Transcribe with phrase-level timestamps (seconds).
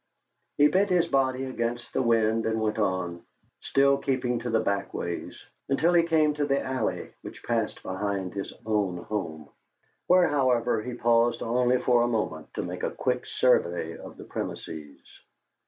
[0.57, 3.21] He bent his body against the wind and went on,
[3.59, 5.39] still keeping to the back ways,
[5.69, 9.49] until he came to the alley which passed behind his own home,
[10.07, 14.23] where, however, he paused only for a moment to make a quick survey of the
[14.25, 14.97] premises.